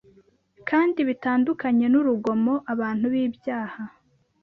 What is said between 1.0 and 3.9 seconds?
bitandukanye n'urugomo abantu b'ibyaha